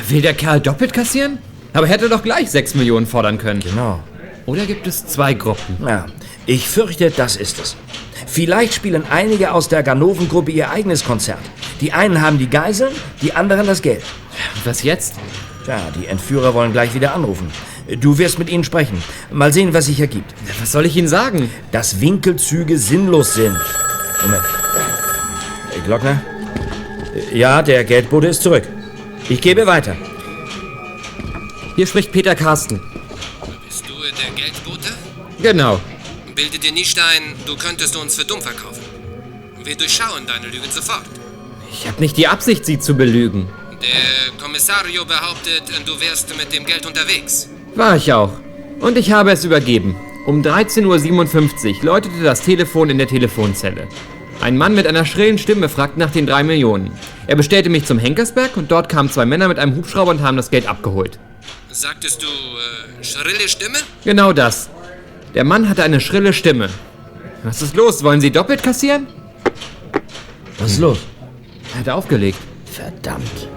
[0.07, 1.37] Will der Kerl doppelt kassieren?
[1.73, 3.59] Aber hätte doch gleich 6 Millionen fordern können.
[3.59, 4.01] Genau.
[4.45, 5.77] Oder gibt es zwei Gruppen?
[5.85, 6.05] Ja,
[6.45, 7.75] ich fürchte, das ist es.
[8.25, 11.39] Vielleicht spielen einige aus der Ganoven-Gruppe ihr eigenes Konzert.
[11.81, 14.03] Die einen haben die Geiseln, die anderen das Geld.
[14.63, 15.15] Was jetzt?
[15.65, 17.49] Tja, die Entführer wollen gleich wieder anrufen.
[17.99, 19.01] Du wirst mit ihnen sprechen.
[19.31, 20.33] Mal sehen, was sich ergibt.
[20.59, 21.51] Was soll ich ihnen sagen?
[21.71, 23.55] Dass Winkelzüge sinnlos sind.
[24.23, 24.43] Moment.
[25.75, 26.21] Äh, Glockner?
[27.31, 28.63] Äh, Ja, der Geldbote ist zurück.
[29.29, 29.95] Ich gebe weiter.
[31.75, 32.79] Hier spricht Peter Carsten.
[33.67, 34.89] Bist du der Geldbote?
[35.41, 35.79] Genau.
[36.35, 38.83] Bilde dir nicht ein, du könntest uns für dumm verkaufen.
[39.63, 41.05] Wir durchschauen deine Lügen sofort.
[41.71, 43.47] Ich habe nicht die Absicht, Sie zu belügen.
[43.81, 47.47] Der Kommissario behauptet, du wärst mit dem Geld unterwegs.
[47.75, 48.33] War ich auch.
[48.81, 49.95] Und ich habe es übergeben.
[50.25, 53.87] Um 13.57 Uhr läutete das Telefon in der Telefonzelle.
[54.41, 56.91] Ein Mann mit einer schrillen Stimme fragte nach den drei Millionen.
[57.27, 60.35] Er bestellte mich zum Henkersberg und dort kamen zwei Männer mit einem Hubschrauber und haben
[60.35, 61.17] das Geld abgeholt.
[61.71, 63.77] Sagtest du äh, schrille Stimme?
[64.03, 64.69] Genau das.
[65.35, 66.69] Der Mann hatte eine schrille Stimme.
[67.43, 68.01] Was ist los?
[68.03, 69.05] Wollen Sie doppelt kassieren?
[70.57, 70.99] Was ist los?
[71.73, 72.39] Er hat aufgelegt.
[72.63, 73.49] Verdammt.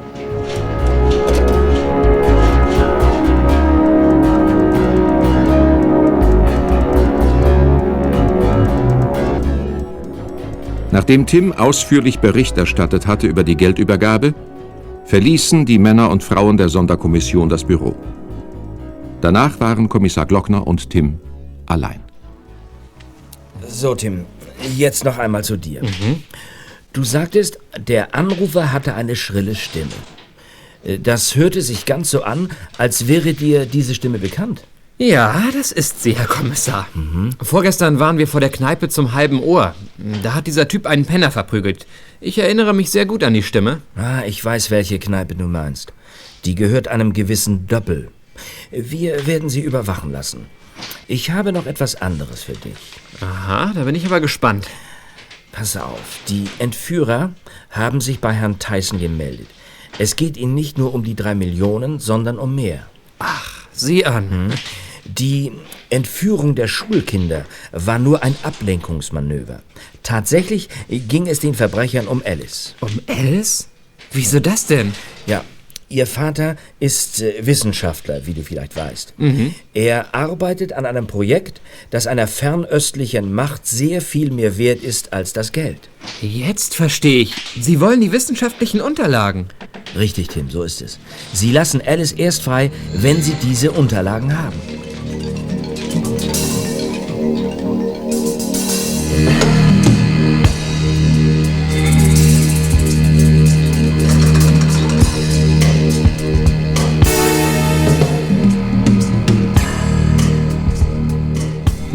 [10.90, 14.34] Nachdem Tim ausführlich Bericht erstattet hatte über die Geldübergabe,
[15.04, 17.94] verließen die Männer und Frauen der Sonderkommission das Büro.
[19.20, 21.20] Danach waren Kommissar Glockner und Tim
[21.68, 22.00] allein.
[23.66, 24.24] So, Tim,
[24.76, 25.82] jetzt noch einmal zu dir.
[26.92, 29.90] Du sagtest, der Anrufer hatte eine schrille Stimme.
[30.84, 34.62] Äh, Das hörte sich ganz so an, als wäre dir diese Stimme bekannt.
[35.00, 36.88] Ja, das ist sie, Herr Kommissar.
[37.40, 39.76] Vorgestern waren wir vor der Kneipe zum halben Ohr.
[40.24, 41.86] Da hat dieser Typ einen Penner verprügelt.
[42.20, 43.80] Ich erinnere mich sehr gut an die Stimme.
[43.94, 45.92] Ah, ich weiß, welche Kneipe du meinst.
[46.44, 48.08] Die gehört einem gewissen Doppel.
[48.72, 50.46] Wir werden sie überwachen lassen.
[51.06, 52.76] Ich habe noch etwas anderes für dich.
[53.20, 54.66] Aha, da bin ich aber gespannt.
[55.52, 57.32] Pass auf, die Entführer
[57.70, 59.48] haben sich bei Herrn Tyson gemeldet.
[59.98, 62.86] Es geht ihnen nicht nur um die drei Millionen, sondern um mehr.
[63.18, 64.52] Ach, sieh an.
[65.04, 65.52] Die
[65.90, 69.62] Entführung der Schulkinder war nur ein Ablenkungsmanöver.
[70.02, 72.74] Tatsächlich ging es den Verbrechern um Alice.
[72.80, 73.68] Um Alice?
[74.12, 74.94] Wieso das denn?
[75.26, 75.42] Ja,
[75.88, 79.14] ihr Vater ist äh, Wissenschaftler, wie du vielleicht weißt.
[79.18, 79.54] Mhm.
[79.74, 85.32] Er arbeitet an einem Projekt, das einer fernöstlichen Macht sehr viel mehr wert ist als
[85.32, 85.88] das Geld.
[86.20, 87.34] Jetzt verstehe ich.
[87.60, 89.48] Sie wollen die wissenschaftlichen Unterlagen.
[89.96, 90.98] Richtig, Tim, so ist es.
[91.32, 94.56] Sie lassen Alice erst frei, wenn sie diese Unterlagen haben.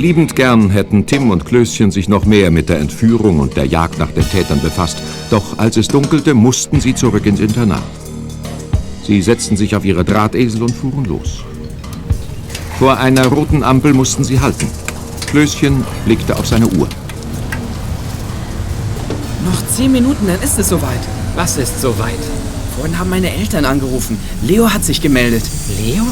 [0.04, 4.00] Liebend gern hätten Tim und Klößchen sich noch mehr mit der Entführung und der Jagd
[4.00, 4.98] nach den Tätern befasst,
[5.30, 7.82] doch als es dunkelte, mussten sie zurück ins Internat.
[9.08, 11.46] Sie setzten sich auf ihre Drahtesel und fuhren los.
[12.80, 14.68] Vor einer roten Ampel mussten sie halten.
[15.28, 16.89] Klößchen blickte auf seine Uhr.
[19.46, 21.08] Noch zehn Minuten, dann ist es soweit.
[21.38, 22.20] Was ist soweit?
[22.76, 24.18] Vorhin haben meine Eltern angerufen.
[24.42, 25.44] Leo hat sich gemeldet.
[25.80, 26.04] Leo?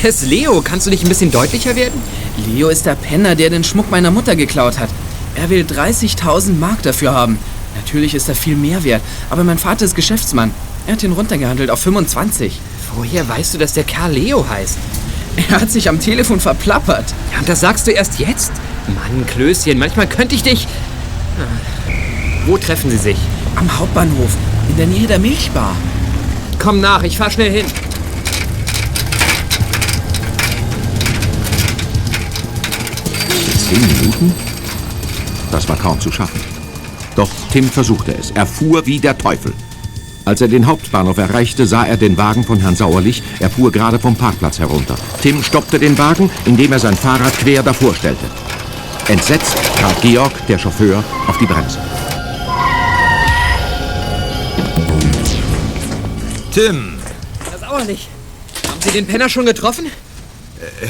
[0.00, 0.62] Wer ist Leo?
[0.62, 2.00] Kannst du dich ein bisschen deutlicher werden?
[2.46, 4.88] Leo ist der Penner, der den Schmuck meiner Mutter geklaut hat.
[5.34, 7.38] Er will 30.000 Mark dafür haben.
[7.76, 10.50] Natürlich ist er viel mehr wert, aber mein Vater ist Geschäftsmann.
[10.86, 12.60] Er hat ihn runtergehandelt auf 25.
[12.94, 14.78] Woher weißt du, dass der Kerl Leo heißt?
[15.36, 17.14] Er hat sich am Telefon verplappert.
[17.32, 18.52] Ja, und das sagst du erst jetzt?
[18.88, 20.66] Mann, Klößchen, manchmal könnte ich dich...
[21.38, 21.72] Ah.
[22.46, 23.16] Wo treffen sie sich?
[23.56, 24.36] Am Hauptbahnhof,
[24.68, 25.74] in der Nähe der Milchbar.
[26.58, 27.66] Komm nach, ich fahr schnell hin.
[33.58, 34.32] Zehn Minuten?
[35.50, 36.40] Das war kaum zu schaffen.
[37.16, 38.30] Doch Tim versuchte es.
[38.30, 39.52] Er fuhr wie der Teufel.
[40.24, 43.22] Als er den Hauptbahnhof erreichte, sah er den Wagen von Herrn Sauerlich.
[43.40, 44.94] Er fuhr gerade vom Parkplatz herunter.
[45.20, 48.24] Tim stoppte den Wagen, indem er sein Fahrrad quer davor stellte.
[49.08, 51.80] Entsetzt trat Georg, der Chauffeur, auf die Bremse.
[56.52, 56.98] Tim!
[57.48, 58.08] Herr Sauerlich,
[58.68, 59.86] haben Sie den Penner schon getroffen?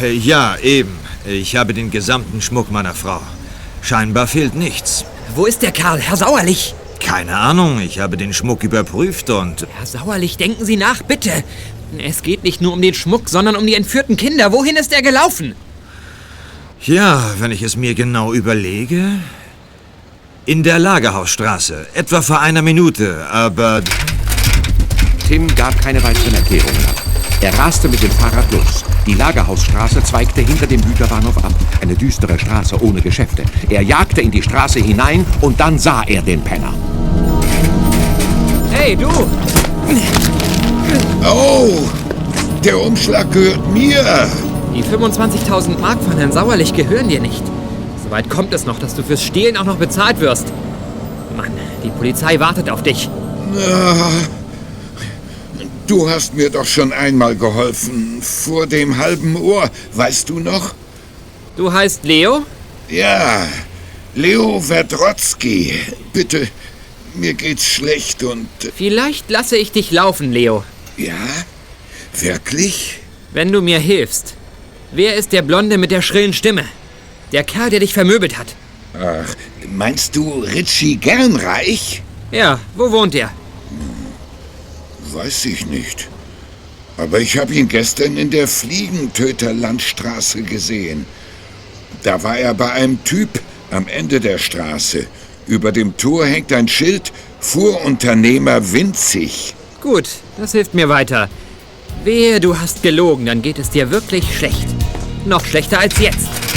[0.03, 0.99] Äh, ja, eben.
[1.25, 3.21] Ich habe den gesamten Schmuck meiner Frau.
[3.81, 5.05] Scheinbar fehlt nichts.
[5.37, 6.75] Wo ist der Kerl, Herr Sauerlich?
[6.99, 9.69] Keine Ahnung, ich habe den Schmuck überprüft und...
[9.77, 11.45] Herr Sauerlich, denken Sie nach, bitte.
[11.97, 14.51] Es geht nicht nur um den Schmuck, sondern um die entführten Kinder.
[14.51, 15.55] Wohin ist er gelaufen?
[16.81, 19.21] Ja, wenn ich es mir genau überlege.
[20.45, 23.81] In der Lagerhausstraße, etwa vor einer Minute, aber...
[25.33, 27.03] Tim gab keine weiteren Erklärungen ab.
[27.41, 28.85] Er raste mit dem Fahrrad los.
[29.07, 31.55] Die Lagerhausstraße zweigte hinter dem Güterbahnhof ab.
[31.81, 33.43] Eine düstere Straße ohne Geschäfte.
[33.71, 36.75] Er jagte in die Straße hinein und dann sah er den Penner.
[38.73, 39.09] Hey, du!
[41.25, 41.89] Oh,
[42.63, 44.05] der Umschlag gehört mir.
[44.75, 47.43] Die 25.000 Mark von Herrn Sauerlich gehören dir nicht.
[48.05, 50.53] Soweit kommt es noch, dass du fürs Stehlen auch noch bezahlt wirst.
[51.39, 53.09] Mann, die Polizei wartet auf dich.
[53.57, 54.11] Ah,
[55.87, 58.23] Du hast mir doch schon einmal geholfen.
[58.23, 60.75] Vor dem halben Ohr, weißt du noch?
[61.57, 62.45] Du heißt Leo?
[62.89, 63.47] Ja,
[64.15, 65.75] Leo Verdrotzky.
[66.13, 66.49] Bitte,
[67.15, 68.49] mir geht's schlecht und...
[68.77, 70.65] Vielleicht lasse ich dich laufen, Leo.
[70.97, 71.27] Ja?
[72.19, 73.01] Wirklich?
[73.33, 74.35] Wenn du mir hilfst.
[74.93, 76.65] Wer ist der Blonde mit der schrillen Stimme?
[77.33, 78.55] Der Kerl, der dich vermöbelt hat.
[78.95, 79.35] Ach,
[79.71, 82.03] meinst du Richie Gernreich?
[82.31, 83.31] Ja, wo wohnt er?
[85.13, 86.09] Weiß ich nicht.
[86.97, 91.07] Aber ich habe ihn gestern in der Fliegentöterlandstraße gesehen.
[92.03, 93.29] Da war er bei einem Typ
[93.71, 95.07] am Ende der Straße.
[95.47, 99.55] Über dem Tor hängt ein Schild Fuhrunternehmer Winzig.
[99.81, 101.29] Gut, das hilft mir weiter.
[102.05, 104.69] Wehe, du hast gelogen, dann geht es dir wirklich schlecht.
[105.27, 106.52] Noch schlechter als jetzt.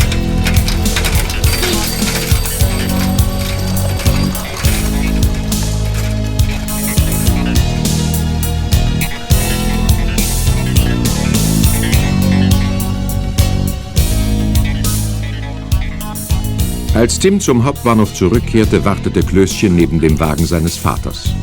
[17.05, 21.35] Als Tim zum Hauptbahnhof zurückkehrte, wartete Klößchen neben dem Wagen seines Vaters.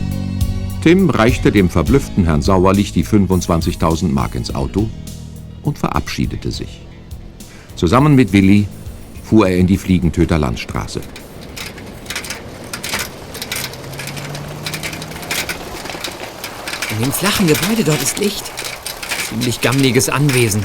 [0.83, 4.91] Tim reichte dem verblüfften Herrn Sauerlich die 25.000 Mark ins Auto
[5.63, 6.81] und verabschiedete sich.
[7.77, 8.67] Zusammen mit Willi
[9.23, 11.01] fuhr er in die Fliegentöter Landstraße.
[16.91, 18.43] In dem flachen Gebäude dort ist Licht.
[19.29, 20.65] Ziemlich gammeliges Anwesen.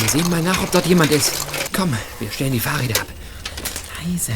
[0.00, 1.32] Wir sehen mal nach, ob dort jemand ist.
[1.74, 3.06] Komm, wir stellen die Fahrräder ab.
[4.02, 4.32] Leise.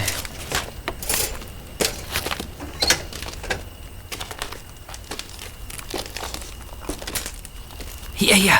[8.15, 8.59] Hier, hier.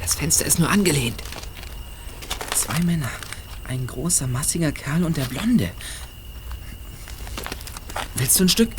[0.00, 1.22] Das Fenster ist nur angelehnt.
[2.54, 3.10] Zwei Männer.
[3.68, 5.70] Ein großer, massiger Kerl und der Blonde.
[8.14, 8.70] Willst du ein Stück?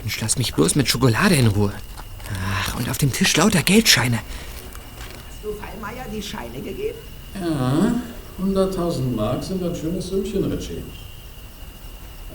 [0.00, 1.72] Mensch, lass mich bloß mit Schokolade in Ruhe.
[2.52, 4.18] Ach, und auf dem Tisch lauter Geldscheine.
[4.18, 6.98] Hast du Fallmeier die Scheine gegeben?
[7.34, 7.92] Ja,
[8.42, 10.82] 100.000 Mark sind ein schönes Sümmchen, Richie.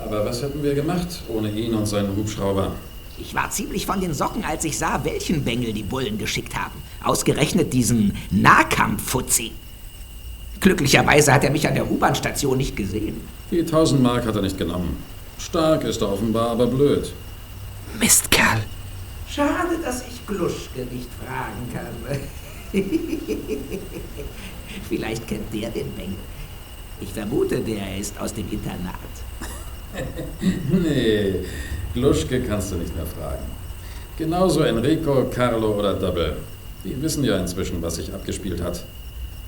[0.01, 2.71] Aber was hätten wir gemacht ohne ihn und seinen Hubschrauber?
[3.17, 6.81] Ich war ziemlich von den Socken, als ich sah, welchen Bengel die Bullen geschickt haben.
[7.03, 9.51] Ausgerechnet diesen Nahkampf-Fuzzi.
[10.61, 13.19] Glücklicherweise hat er mich an der U-Bahn-Station nicht gesehen.
[13.51, 14.97] Die 1000 Mark hat er nicht genommen.
[15.37, 17.11] Stark ist er offenbar, aber blöd.
[17.99, 18.63] Mistkerl.
[19.27, 22.19] Schade, dass ich Gluschke nicht fragen kann.
[24.87, 26.15] Vielleicht kennt der den Bengel.
[27.01, 28.95] Ich vermute, der ist aus dem Internat.
[30.71, 31.45] nee,
[31.93, 33.45] Gluschke kannst du nicht mehr fragen.
[34.17, 36.37] Genauso Enrico, Carlo oder Double.
[36.83, 38.83] Die wissen ja inzwischen, was sich abgespielt hat.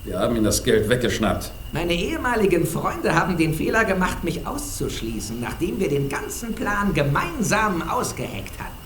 [0.03, 1.51] Wir haben ihnen das Geld weggeschnappt.
[1.74, 7.88] Meine ehemaligen Freunde haben den Fehler gemacht, mich auszuschließen, nachdem wir den ganzen Plan gemeinsam
[7.88, 8.82] ausgeheckt hatten.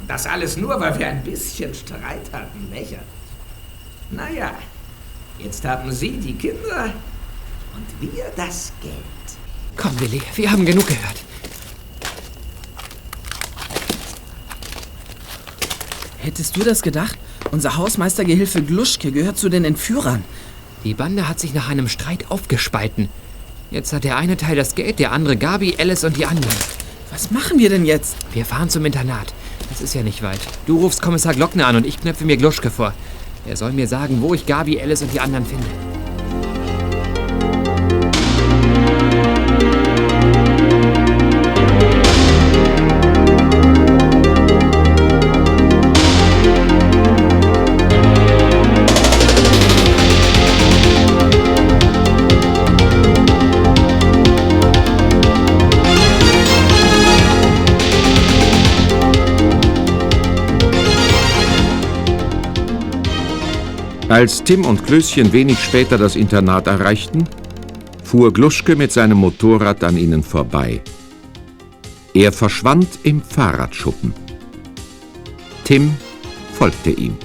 [0.00, 2.98] Und das alles nur, weil wir ein bisschen Streit hatten, lächerlich.
[4.10, 4.54] Naja,
[5.38, 6.92] jetzt haben Sie die Kinder
[7.74, 8.94] und wir das Geld.
[9.76, 11.16] Komm, Willi, wir haben genug gehört.
[16.18, 17.18] Hättest du das gedacht?
[17.50, 20.24] Unser Hausmeistergehilfe Gluschke gehört zu den Entführern.
[20.82, 23.08] Die Bande hat sich nach einem Streit aufgespalten.
[23.70, 26.56] Jetzt hat der eine Teil das Geld, der andere Gabi, Alice und die anderen.
[27.10, 28.16] Was machen wir denn jetzt?
[28.32, 29.34] Wir fahren zum Internat.
[29.68, 30.40] Das ist ja nicht weit.
[30.66, 32.94] Du rufst Kommissar Glockner an und ich knöpfe mir Gluschke vor.
[33.46, 35.66] Er soll mir sagen, wo ich Gabi, Alice und die anderen finde.
[64.14, 67.24] Als Tim und Klößchen wenig später das Internat erreichten,
[68.04, 70.82] fuhr Gluschke mit seinem Motorrad an ihnen vorbei.
[72.14, 74.14] Er verschwand im Fahrradschuppen.
[75.64, 75.96] Tim
[76.56, 77.16] folgte ihm.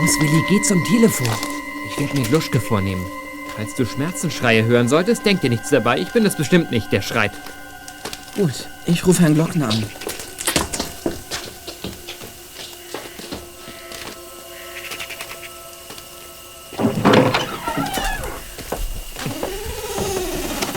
[0.00, 1.28] Los, Willi, geh zum Telefon.
[1.90, 3.04] Ich werde mir Gluschke vornehmen.
[3.56, 5.98] Falls du Schmerzensschreie hören solltest, denk dir nichts dabei.
[5.98, 7.32] Ich bin es bestimmt nicht, der schreit.
[8.36, 9.84] Gut, ich rufe Herrn Glockner an.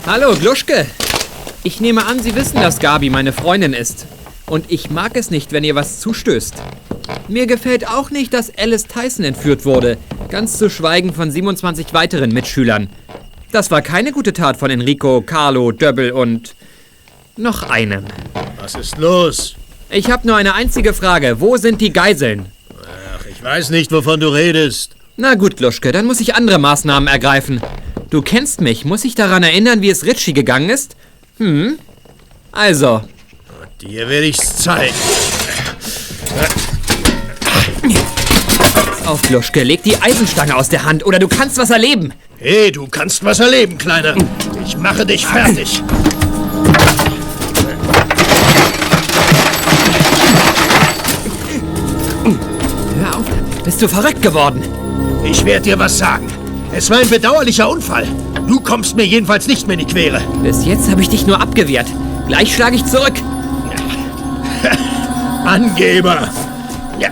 [0.05, 0.85] Hallo, Gluschke.
[1.63, 4.05] Ich nehme an, Sie wissen, dass Gabi meine Freundin ist.
[4.47, 6.55] Und ich mag es nicht, wenn ihr was zustößt.
[7.29, 9.97] Mir gefällt auch nicht, dass Alice Tyson entführt wurde.
[10.29, 12.89] Ganz zu schweigen von 27 weiteren Mitschülern.
[13.53, 16.53] Das war keine gute Tat von Enrico, Carlo, Döbbel und
[17.37, 18.03] noch einem.
[18.59, 19.55] Was ist los?
[19.89, 21.39] Ich habe nur eine einzige Frage.
[21.39, 22.47] Wo sind die Geiseln?
[23.15, 24.97] Ach, ich weiß nicht, wovon du redest.
[25.15, 27.61] Na gut, Gluschke, dann muss ich andere Maßnahmen ergreifen.
[28.13, 28.85] Du kennst mich.
[28.85, 30.95] Muss ich daran erinnern, wie es Ritchie gegangen ist?
[31.37, 31.79] Hm?
[32.51, 33.01] Also.
[33.81, 34.93] Dir werde ich's zeigen.
[38.75, 42.13] Pass auf, Gluschke, leg die Eisenstange aus der Hand oder du kannst was erleben.
[42.37, 44.15] Hey, du kannst was erleben, Kleiner.
[44.63, 45.81] Ich mache dich fertig.
[52.99, 53.25] Hör auf,
[53.63, 54.61] bist du verrückt geworden?
[55.25, 56.42] Ich werde dir was sagen.
[56.75, 58.07] Es war ein bedauerlicher Unfall.
[58.47, 60.21] Du kommst mir jedenfalls nicht mehr in die Quere.
[60.41, 61.85] Bis jetzt habe ich dich nur abgewehrt.
[62.27, 63.13] Gleich schlage ich zurück.
[65.45, 66.27] Angeber.
[66.99, 67.09] Ja.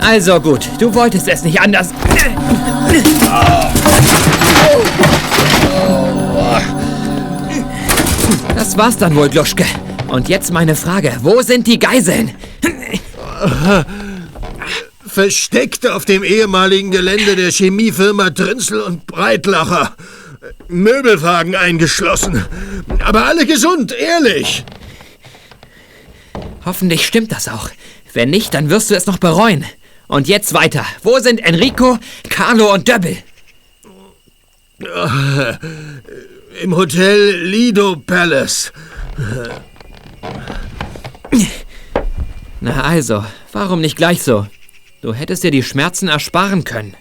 [0.00, 1.90] Also gut, du wolltest es nicht anders.
[8.54, 9.64] Das war's dann wohl, Gluschke.
[10.08, 11.12] Und jetzt meine Frage.
[11.22, 12.30] Wo sind die Geiseln?
[15.12, 19.94] Versteckt auf dem ehemaligen Gelände der Chemiefirma Drinzel und Breitlacher.
[20.68, 22.46] Möbelwagen eingeschlossen.
[23.04, 24.64] Aber alle gesund, ehrlich.
[26.64, 27.68] Hoffentlich stimmt das auch.
[28.14, 29.66] Wenn nicht, dann wirst du es noch bereuen.
[30.08, 30.86] Und jetzt weiter.
[31.02, 31.98] Wo sind Enrico,
[32.30, 33.18] Carlo und Döbbel?
[34.80, 35.54] Äh,
[36.62, 38.72] Im Hotel Lido Palace.
[42.62, 44.46] Na also, warum nicht gleich so?
[45.02, 46.94] Du hättest dir die Schmerzen ersparen können.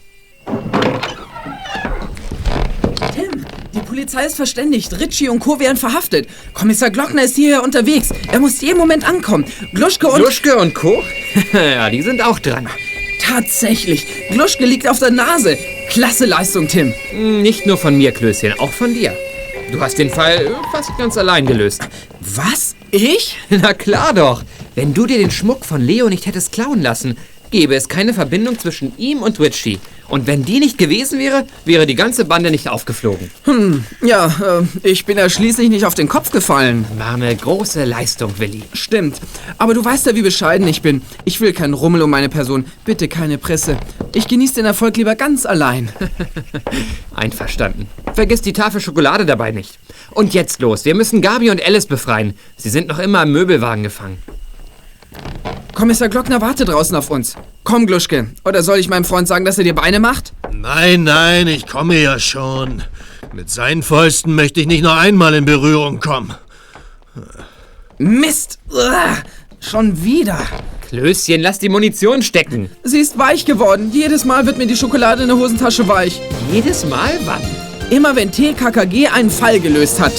[3.13, 3.45] Tim,
[3.75, 4.99] die Polizei ist verständigt.
[4.99, 5.59] Ritchie und Co.
[5.59, 6.27] werden verhaftet.
[6.55, 8.09] Kommissar Glockner ist hierher unterwegs.
[8.31, 9.45] Er muss jeden Moment ankommen.
[9.75, 10.15] Gluschke und...
[10.19, 11.03] Gluschke und Co.?
[11.53, 12.67] ja, die sind auch dran.
[13.21, 14.07] Tatsächlich.
[14.31, 15.55] Gluschke liegt auf der Nase.
[15.89, 16.95] Klasse Leistung, Tim.
[17.11, 19.15] Hm, Nicht nur von mir, Klößchen, auch von dir.
[19.71, 21.87] Du hast den Fall fast ganz allein gelöst.
[22.19, 22.75] Was?
[22.89, 23.37] Ich?
[23.51, 24.43] Na klar doch.
[24.73, 27.15] Wenn du dir den Schmuck von Leo nicht hättest klauen lassen,
[27.51, 29.79] gäbe es keine Verbindung zwischen ihm und Ritchie.
[30.07, 33.31] Und wenn die nicht gewesen wäre, wäre die ganze Bande nicht aufgeflogen.
[33.45, 36.85] Hm, ja, äh, ich bin ja schließlich nicht auf den Kopf gefallen.
[36.97, 38.63] War eine große Leistung, Willi.
[38.73, 39.21] Stimmt.
[39.57, 41.01] Aber du weißt ja, wie bescheiden ich bin.
[41.23, 42.65] Ich will keinen Rummel um meine Person.
[42.83, 43.77] Bitte keine Presse.
[44.13, 45.89] Ich genieße den Erfolg lieber ganz allein.
[47.15, 47.87] Einverstanden.
[48.13, 49.79] Vergiss die Tafel Schokolade dabei nicht.
[50.09, 50.83] Und jetzt los.
[50.83, 52.33] Wir müssen Gabi und Alice befreien.
[52.57, 54.17] Sie sind noch immer im Möbelwagen gefangen.
[55.73, 57.35] Kommissar Glockner wartet draußen auf uns.
[57.63, 58.27] Komm, Gluschke.
[58.45, 60.33] Oder soll ich meinem Freund sagen, dass er dir Beine macht?
[60.53, 62.83] Nein, nein, ich komme ja schon.
[63.33, 66.35] Mit seinen Fäusten möchte ich nicht noch einmal in Berührung kommen.
[67.97, 68.59] Mist!
[68.71, 69.17] Uah,
[69.59, 70.39] schon wieder.
[70.89, 72.69] Klößchen, lass die Munition stecken.
[72.83, 73.91] Sie ist weich geworden.
[73.93, 76.19] Jedes Mal wird mir die Schokolade in der Hosentasche weich.
[76.51, 77.11] Jedes Mal?
[77.25, 77.41] Wann?
[77.89, 80.13] Immer wenn TKKG einen Fall gelöst hat.